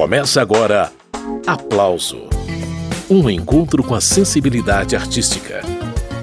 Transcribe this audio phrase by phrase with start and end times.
[0.00, 0.90] Começa agora
[1.46, 2.22] Aplauso
[3.10, 5.60] Um encontro com a sensibilidade artística.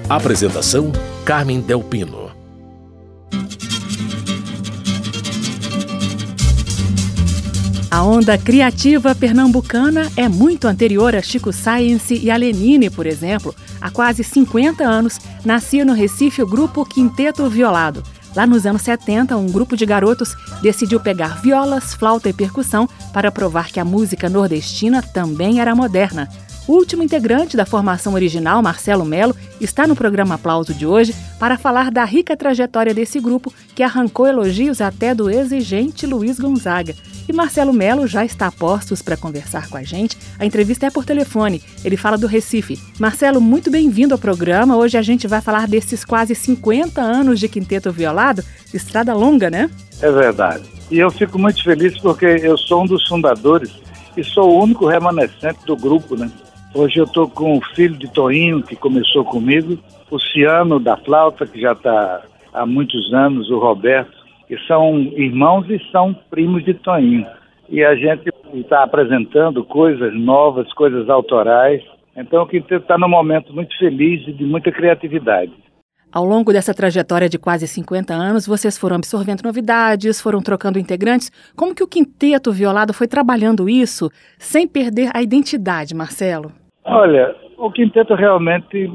[0.08, 0.90] Apresentação:
[1.24, 2.32] Carmen Delpino.
[7.88, 13.54] A onda criativa pernambucana é muito anterior a Chico Science e a Lenine, por exemplo.
[13.80, 18.02] Há quase 50 anos, nascia no Recife o grupo Quinteto Violado
[18.38, 23.32] Lá nos anos 70, um grupo de garotos decidiu pegar violas, flauta e percussão para
[23.32, 26.28] provar que a música nordestina também era moderna.
[26.68, 31.58] O último integrante da formação original, Marcelo Melo, está no programa Aplauso de hoje para
[31.58, 36.94] falar da rica trajetória desse grupo que arrancou elogios até do exigente Luiz Gonzaga.
[37.28, 40.16] E Marcelo Melo já está a postos para conversar com a gente.
[40.38, 41.60] A entrevista é por telefone.
[41.84, 42.78] Ele fala do Recife.
[42.98, 44.78] Marcelo, muito bem-vindo ao programa.
[44.78, 48.42] Hoje a gente vai falar desses quase 50 anos de quinteto violado.
[48.72, 49.68] Estrada longa, né?
[50.00, 50.64] É verdade.
[50.90, 53.78] E eu fico muito feliz porque eu sou um dos fundadores
[54.16, 56.30] e sou o único remanescente do grupo, né?
[56.74, 59.78] Hoje eu estou com o filho de Toinho, que começou comigo,
[60.10, 62.22] o Ciano da flauta, que já está
[62.54, 64.17] há muitos anos, o Roberto,
[64.48, 67.26] que são irmãos e são primos de Toinho.
[67.68, 71.82] E a gente está apresentando coisas novas, coisas autorais.
[72.16, 75.52] Então o quinteto está num momento muito feliz e de muita criatividade.
[76.10, 81.30] Ao longo dessa trajetória de quase 50 anos, vocês foram absorvendo novidades, foram trocando integrantes.
[81.54, 86.50] Como que o Quinteto Violado foi trabalhando isso sem perder a identidade, Marcelo?
[86.82, 88.90] Olha, o Quinteto realmente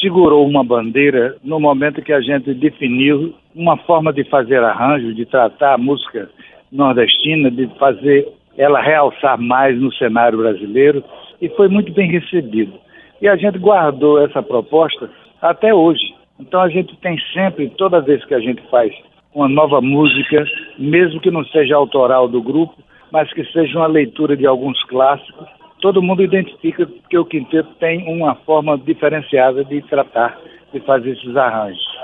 [0.00, 5.24] segurou uma bandeira no momento que a gente definiu uma forma de fazer arranjo, de
[5.24, 6.28] tratar a música
[6.70, 11.02] nordestina, de fazer ela realçar mais no cenário brasileiro
[11.40, 12.78] e foi muito bem recebido.
[13.20, 16.14] E a gente guardou essa proposta até hoje.
[16.38, 18.92] Então a gente tem sempre, toda vez que a gente faz
[19.34, 20.44] uma nova música,
[20.78, 22.76] mesmo que não seja autoral do grupo,
[23.10, 25.46] mas que seja uma leitura de alguns clássicos,
[25.80, 30.38] todo mundo identifica que o quinteto tem uma forma diferenciada de tratar,
[30.72, 31.95] de fazer esses arranjos.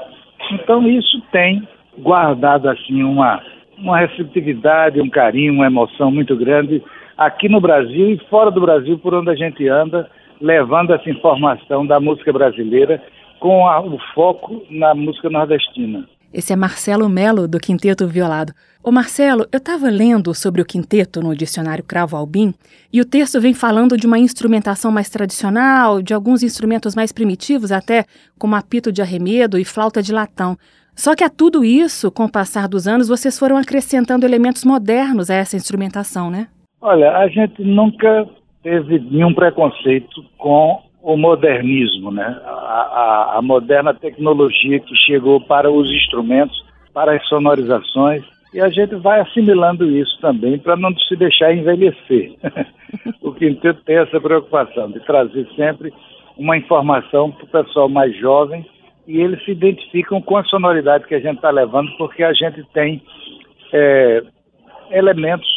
[0.52, 1.66] Então isso tem
[1.98, 3.42] guardado assim uma
[3.78, 6.80] uma receptividade, um carinho, uma emoção muito grande
[7.16, 10.08] aqui no Brasil e fora do Brasil, por onde a gente anda,
[10.40, 13.02] levando essa informação da música brasileira
[13.40, 16.04] com a, o foco na música nordestina.
[16.32, 18.54] Esse é Marcelo Melo, do Quinteto Violado.
[18.82, 22.54] Ô Marcelo, eu estava lendo sobre o quinteto no dicionário Cravo Albim
[22.90, 27.70] e o texto vem falando de uma instrumentação mais tradicional, de alguns instrumentos mais primitivos
[27.70, 28.06] até,
[28.38, 30.56] como apito de arremedo e flauta de latão.
[30.96, 35.28] Só que a tudo isso, com o passar dos anos, vocês foram acrescentando elementos modernos
[35.28, 36.48] a essa instrumentação, né?
[36.80, 38.26] Olha, a gente nunca
[38.62, 42.40] teve nenhum preconceito com o modernismo, né?
[42.44, 46.56] A, a, a, moderna tecnologia que chegou para os instrumentos,
[46.94, 48.22] para as sonorizações,
[48.54, 52.34] e a gente vai assimilando isso também para não se deixar envelhecer.
[53.20, 55.92] o quinteto tem essa preocupação de trazer sempre
[56.36, 58.64] uma informação para o pessoal mais jovem
[59.06, 62.62] e eles se identificam com a sonoridade que a gente está levando, porque a gente
[62.72, 63.02] tem
[63.72, 64.22] é,
[64.90, 65.48] elementos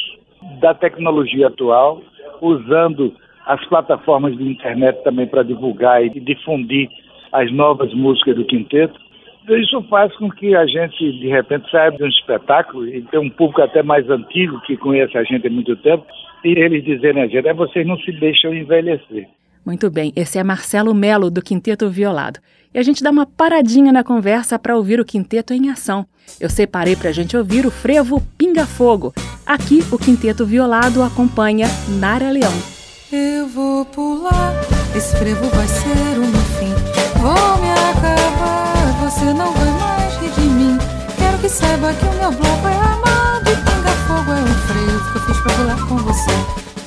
[0.59, 2.01] da tecnologia atual
[2.41, 3.13] usando
[3.45, 6.89] as plataformas de internet também para divulgar e difundir
[7.31, 8.99] as novas músicas do quinteto.
[9.47, 13.29] Isso faz com que a gente, de repente, saia de um espetáculo e tem um
[13.29, 16.05] público até mais antigo que conhece a gente há muito tempo
[16.43, 19.27] e eles dizerem a gente, é, vocês não se deixam envelhecer.
[19.65, 22.39] Muito bem, esse é Marcelo Melo, do Quinteto Violado.
[22.73, 26.05] E a gente dá uma paradinha na conversa para ouvir o quinteto em ação.
[26.39, 29.13] Eu separei para a gente ouvir o frevo Pinga Fogo.
[29.45, 31.67] Aqui, o Quinteto Violado acompanha
[31.99, 32.74] Nara Leão.
[33.11, 34.53] Eu vou pular,
[34.95, 36.73] esse frevo vai ser o meu fim.
[37.21, 40.77] Vou me acabar, você não vai mais rir de mim.
[41.15, 45.11] Quero que saiba que o meu bloco é amado e pinga fogo é o frevo
[45.11, 46.31] que eu fiz pra pular com você.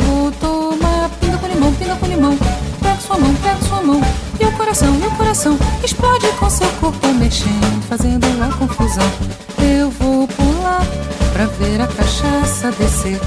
[0.00, 2.38] Vou tomar pinga com limão, pinga com limão.
[2.82, 4.00] Pega sua mão, pega sua mão.
[4.40, 9.08] E o coração, e o coração explode com seu corpo mexendo, fazendo a confusão.
[9.60, 10.84] Eu vou pular
[11.32, 13.20] pra ver a cachaça descer.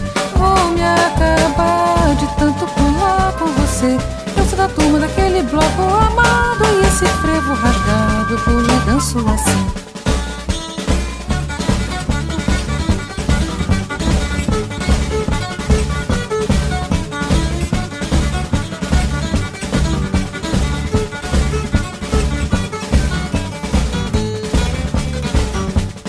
[3.82, 3.98] Você.
[4.38, 9.18] Eu sou da turma daquele bloco amado e esse frevo rasgado, eu pulo e danço
[9.20, 9.82] assim.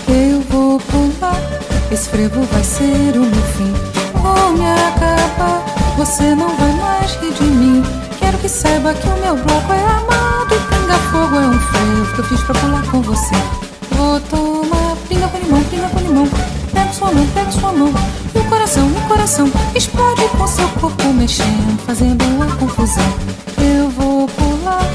[0.07, 1.39] Eu vou pular,
[1.91, 3.73] esse frevo vai ser o meu fim
[4.13, 5.72] vou me acabar.
[5.97, 7.83] Você não vai mais rir de mim.
[8.19, 10.55] Quero que saiba que o meu bloco é amado.
[10.69, 13.35] Pinga fogo é um freio que eu fiz pra pular com você.
[13.91, 16.27] Vou tomar pinga com limão, pinga com limão.
[16.73, 17.93] Pega sua mão, pega sua mão.
[18.33, 23.13] E o coração, coração explode com seu corpo mexendo, fazendo uma confusão.
[23.57, 24.85] Eu vou pular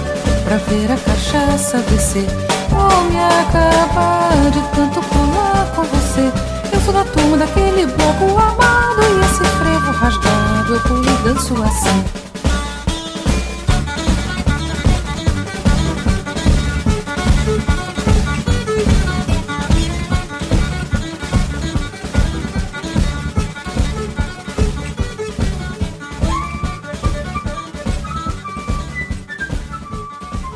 [0.45, 2.27] pra ver a cachaça descer.
[2.71, 6.33] Vou me acabar de tanto pular com você.
[6.73, 10.38] Eu sou da turma daquele bloco amado e esse frevo rasgado
[11.25, 11.89] danço assim.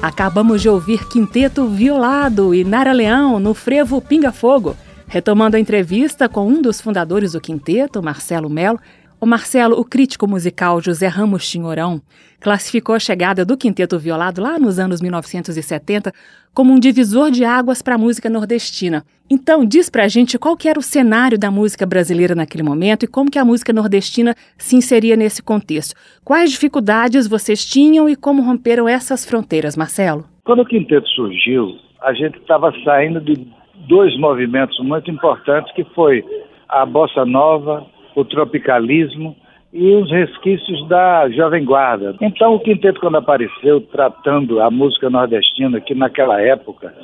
[0.02, 4.76] Acabamos de ouvir Quinteto Violado e Nara Leão no frevo Pinga Fogo.
[5.06, 8.80] Retomando a entrevista com um dos fundadores do quinteto, Marcelo Melo,
[9.22, 12.02] o Marcelo, o crítico musical José Ramos Tinhorão,
[12.40, 16.10] classificou a chegada do Quinteto Violado lá nos anos 1970
[16.52, 19.04] como um divisor de águas para a música nordestina.
[19.30, 23.06] Então, diz pra gente qual que era o cenário da música brasileira naquele momento e
[23.06, 25.94] como que a música nordestina se inseria nesse contexto.
[26.24, 30.24] Quais dificuldades vocês tinham e como romperam essas fronteiras, Marcelo?
[30.44, 33.46] Quando o Quinteto surgiu, a gente estava saindo de
[33.86, 36.24] dois movimentos muito importantes, que foi
[36.68, 39.36] a bossa nova o tropicalismo
[39.72, 42.14] e os resquícios da Jovem Guarda.
[42.20, 46.94] Então, o quinteto, quando apareceu, tratando a música nordestina, que naquela época,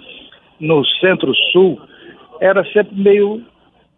[0.61, 1.81] no centro-sul,
[2.41, 3.43] era sempre meio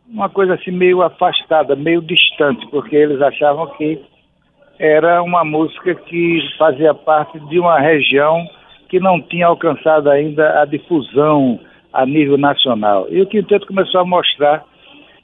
[0.09, 4.01] uma coisa assim meio afastada, meio distante, porque eles achavam que
[4.79, 8.45] era uma música que fazia parte de uma região
[8.89, 11.61] que não tinha alcançado ainda a difusão
[11.93, 13.07] a nível nacional.
[13.09, 14.65] E o quinteto começou a mostrar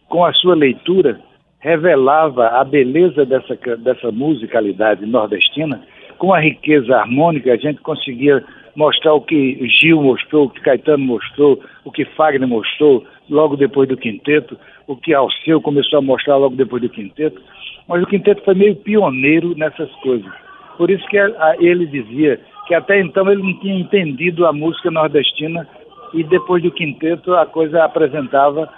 [0.08, 1.18] com a sua leitura
[1.66, 5.82] revelava a beleza dessa, dessa musicalidade nordestina,
[6.16, 8.44] com a riqueza harmônica, a gente conseguia
[8.76, 13.88] mostrar o que Gil mostrou, o que Caetano mostrou, o que Fagner mostrou logo depois
[13.88, 17.42] do quinteto, o que Alceu começou a mostrar logo depois do quinteto.
[17.88, 20.32] Mas o quinteto foi meio pioneiro nessas coisas.
[20.78, 21.16] Por isso que
[21.58, 25.66] ele dizia que até então ele não tinha entendido a música nordestina
[26.14, 28.70] e depois do quinteto a coisa apresentava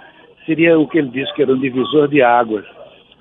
[0.47, 2.65] seria o que ele disse que era um divisor de águas.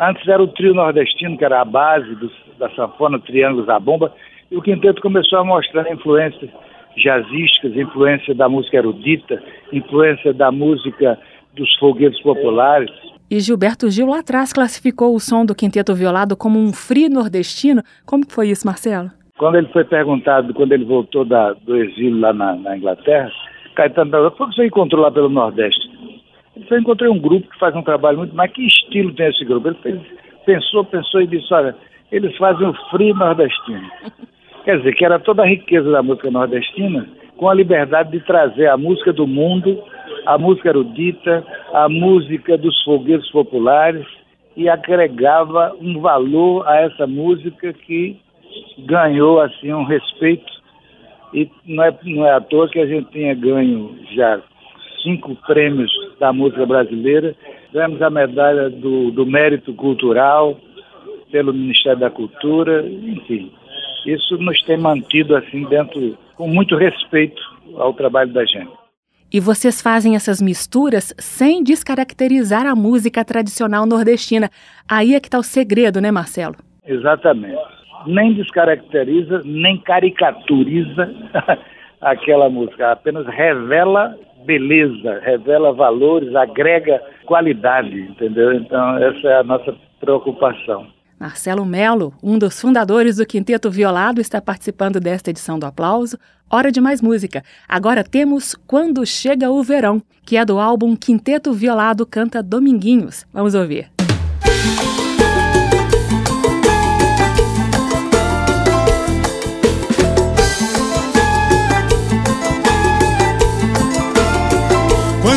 [0.01, 4.13] Antes era o trio nordestino, que era a base do, da sanfona, triângulos da bomba,
[4.51, 6.51] e o quinteto começou a mostrar influências
[6.97, 9.43] jazzísticas, influência da música erudita,
[9.73, 11.19] influência da música
[11.55, 12.91] dos foguetes populares.
[13.31, 17.83] E Gilberto Gil lá atrás classificou o som do quinteto violado como um free nordestino.
[18.07, 19.11] Como que foi isso, Marcelo?
[19.37, 23.31] Quando ele foi perguntado, quando ele voltou da, do exílio lá na, na Inglaterra,
[23.75, 25.89] Caetano perguntou, foi que você encontrou lá pelo Nordeste?
[26.71, 29.69] Eu encontrei um grupo que faz um trabalho muito, mas que estilo tem esse grupo?
[29.69, 30.01] Ele fez,
[30.45, 31.75] pensou, pensou e disse, olha,
[32.11, 33.89] eles fazem o frio nordestino.
[34.65, 38.67] Quer dizer, que era toda a riqueza da música nordestina, com a liberdade de trazer
[38.67, 39.83] a música do mundo,
[40.27, 44.07] a música erudita, a música dos fogueiros populares,
[44.57, 48.19] e agregava um valor a essa música que
[48.79, 50.59] ganhou assim um respeito
[51.33, 54.41] e não é, não é à toa que a gente tenha ganho já
[55.03, 57.35] cinco prêmios da música brasileira.
[57.73, 60.59] Ganhamos a medalha do, do mérito cultural
[61.31, 63.53] pelo Ministério da Cultura, enfim.
[64.07, 67.41] Isso nos tem mantido assim dentro, com muito respeito
[67.77, 68.71] ao trabalho da gente.
[69.31, 74.49] E vocês fazem essas misturas sem descaracterizar a música tradicional nordestina.
[74.89, 76.57] Aí é que está o segredo, né, Marcelo?
[76.87, 77.61] Exatamente.
[78.07, 81.13] Nem descaracteriza, nem caricaturiza
[82.01, 88.53] aquela música, apenas revela beleza, revela valores, agrega qualidade, entendeu?
[88.53, 90.87] Então, essa é a nossa preocupação.
[91.19, 96.17] Marcelo Melo, um dos fundadores do Quinteto Violado, está participando desta edição do Aplauso.
[96.49, 97.43] Hora de mais música.
[97.69, 103.27] Agora temos Quando Chega o Verão, que é do álbum Quinteto Violado Canta Dominguinhos.
[103.33, 103.98] Vamos ouvir.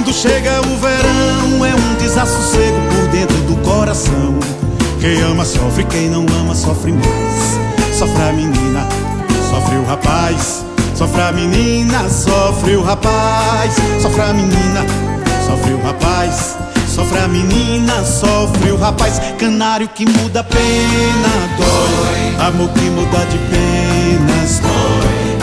[0.02, 4.34] Quando chega o verão é um desassossego por dentro do coração.
[5.00, 7.60] Quem ama sofre, quem não ama sofre mais.
[7.94, 8.88] Sofre a menina,
[9.52, 10.66] sofre o rapaz.
[10.96, 13.76] Sofre a menina, sofre o rapaz.
[14.02, 14.84] Sofre a menina,
[15.46, 16.58] sofre o rapaz.
[16.88, 19.22] Sofre a menina, sofre o rapaz.
[19.38, 21.30] Canário que muda a pena,
[21.60, 22.48] dói.
[22.48, 24.71] Amor que muda de penas, dói.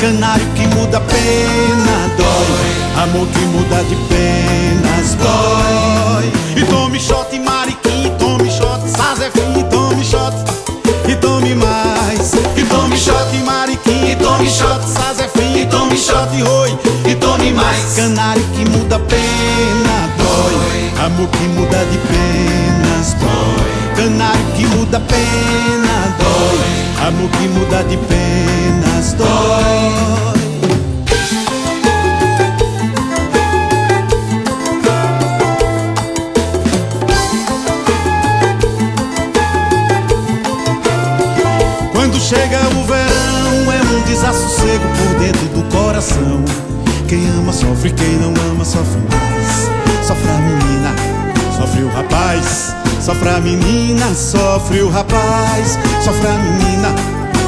[0.00, 3.02] Canário que muda pena, dói.
[3.02, 6.32] Amor que muda de penas dói.
[6.56, 10.32] E tome shot, mariquinha, e tome shot Sazefim, tome shot.
[11.08, 12.32] E tome mais.
[12.56, 16.78] E tome shot, mariquinha, e tome shot Sazefim, e tome shot, oi.
[17.04, 17.96] E tome mais.
[17.96, 21.06] Canário que muda pena dói.
[21.06, 23.96] Amor que muda de penas dói.
[23.96, 27.08] Canário que muda pena dói.
[27.08, 27.96] Amor que muda de
[28.98, 29.28] penas dói.
[41.92, 46.44] Quando chega o verão é um desassossego por dentro do coração.
[47.06, 50.06] Quem ama sofre, quem não ama sofre mais.
[50.06, 50.94] Sofre a menina,
[51.56, 52.74] sofre o rapaz.
[53.00, 55.78] Sofre a menina, sofre o rapaz.
[56.04, 56.94] Sofre a menina,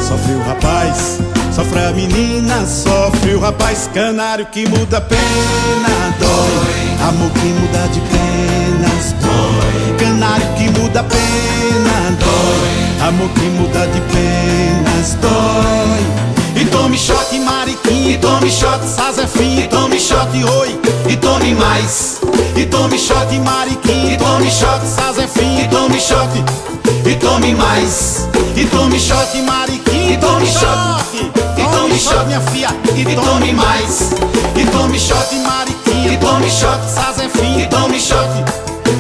[0.09, 1.40] sofre o rapaz.
[1.61, 3.91] Sofre a menina, sofre o rapaz.
[3.93, 7.07] Canário que muda pena, dói.
[7.07, 9.97] Amor que muda de penas, dói.
[9.99, 13.07] Canário que muda pena, dói.
[13.07, 19.69] Amor que muda de penas dói E tome shot mariquinha, e tome shot sazefim E
[19.69, 22.21] tome shot oi, e tome mais
[22.57, 26.31] E tome shot mariquinha, e tome shot sazefim E tome shot,
[27.07, 31.40] e tome mais E tome shot mariquinha, e tome shot E
[31.91, 34.11] tome shot minha filha, e tome mais
[34.57, 38.29] E tome shot mariquinha, e tome shot sazefim E tome shot,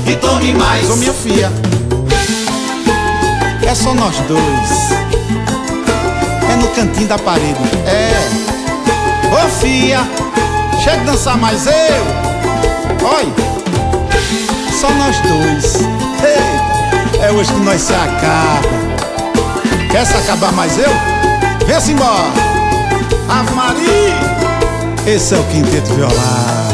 [0.06, 1.50] e tome mais Ô minha filha
[3.70, 4.90] é só nós dois.
[6.50, 7.61] É no cantinho da parede.
[7.87, 8.11] É.
[9.32, 10.00] Ô fia,
[10.82, 11.73] chega dançar mais eu.
[13.16, 13.32] Oi.
[14.73, 15.76] Só nós dois.
[16.25, 18.68] Ei, é hoje que nós se acaba.
[19.92, 20.90] Quer se acabar mais eu?
[21.68, 22.50] Vem-se embora.
[23.30, 25.06] Ave Maria.
[25.06, 26.70] Esse é o quinteto violar.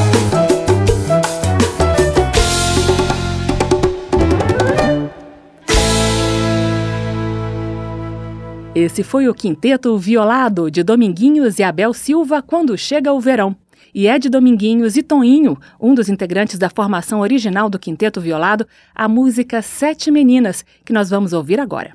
[8.74, 13.54] Esse foi o quinteto violado de Dominguinhos e Abel Silva quando chega o verão.
[13.94, 18.66] E é de Dominguinhos e Toninho, um dos integrantes da formação original do Quinteto Violado,
[18.94, 21.92] a música Sete Meninas, que nós vamos ouvir agora.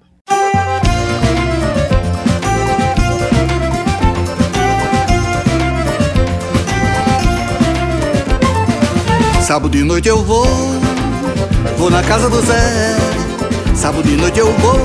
[9.51, 10.47] Sábado de noite eu vou,
[11.77, 12.95] vou na casa do Zé.
[13.75, 14.79] Sábado de noite eu vou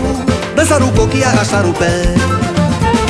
[0.57, 2.03] Dançar um pouco e arrastar o pé.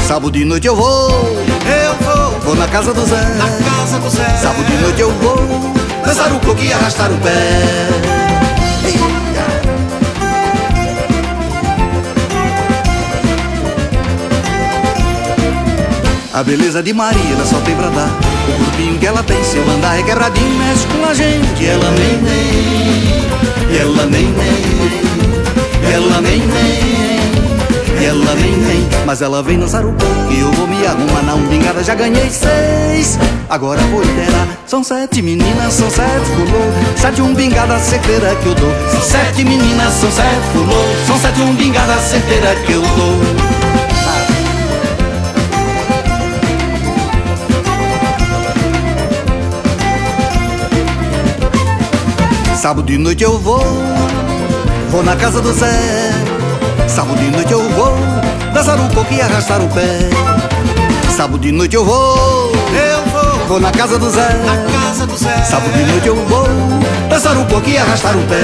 [0.07, 1.09] Sábado de noite eu vou.
[1.11, 2.41] Eu vou.
[2.41, 3.23] Vou na casa do Zé.
[3.39, 4.37] Na casa do Zé.
[4.37, 5.39] Sábado de noite eu vou
[6.05, 7.89] Dançar um pouco e arrastar o pé.
[16.35, 19.99] A beleza de Maria só tem pra dar O corpinho que ela tem, seu andar
[19.99, 26.97] é quebradinho Mexe com a gente, ela nem nem Ela nem nem Ela nem nem
[27.99, 31.23] ela nem vem, mas ela vem dançar o pouco E eu vou me arrumar.
[31.23, 37.23] Na umbingada, já ganhei seis Agora vou interar, são sete meninas, são sete pulou Sete
[37.23, 38.73] umbingada certeira que eu dou.
[38.93, 43.46] São sete meninas, são sete pulou São sete umbingada certeira que eu dou
[52.67, 53.63] Sábado de noite eu vou,
[54.91, 55.71] vou na casa do Zé
[56.89, 57.95] Sábado de noite eu vou
[58.53, 59.87] dançar um pouco e arrastar o pé.
[61.17, 64.33] Sábado de noite eu vou, eu vou, vou na casa do Zé.
[64.45, 65.45] Na casa do Zé.
[65.45, 66.45] Sábado de noite eu vou
[67.09, 68.43] dançar um pouco e arrastar o pé.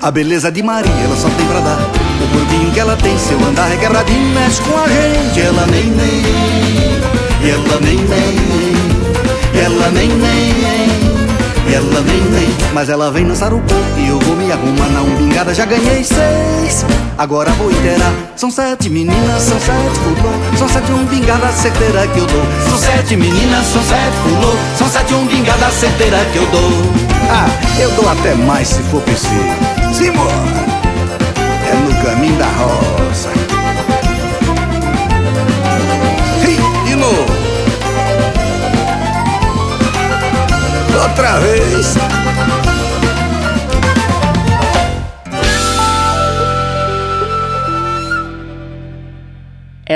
[0.00, 1.99] A beleza de Maria, ela só tem pra dar
[2.30, 7.50] corpinho que ela tem, seu andar é quebradinho Mexe com a gente, ela nem nem
[7.50, 8.80] Ela nem nem
[9.52, 12.48] ela nem nem, ela nem nem.
[12.72, 16.04] Mas ela vem dançar o pouco e eu vou me arrumar na umbingada Já ganhei
[16.04, 16.86] seis,
[17.18, 22.26] agora vou inteirar São sete meninas, são sete pulou São sete umbingadas certeira que eu
[22.26, 22.44] dou.
[22.68, 26.70] São sete meninas, são sete pulou São sete umbingadas certeira que eu dou.
[27.28, 27.48] Ah,
[27.80, 29.34] eu dou até mais se for preciso.
[29.92, 30.89] Simbora!
[32.00, 33.28] No caminho da roça
[36.86, 37.40] De novo
[41.02, 41.96] outra vez.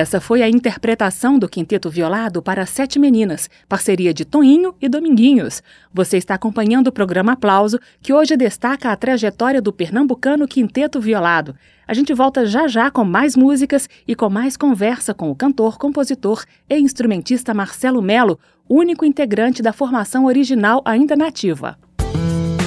[0.04, 5.62] Essa foi a interpretação do Quinteto Violado para Sete Meninas, parceria de Toninho e Dominguinhos.
[5.94, 11.56] Você está acompanhando o programa Aplauso, que hoje destaca a trajetória do pernambucano Quinteto Violado.
[11.88, 15.78] A gente volta já já com mais músicas e com mais conversa com o cantor,
[15.78, 21.78] compositor e instrumentista Marcelo Melo, único integrante da formação original ainda nativa.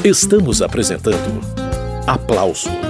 [0.03, 1.39] Estamos apresentando
[2.07, 2.86] Aplauso